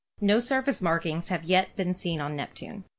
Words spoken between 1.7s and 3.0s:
been seen on Neptune.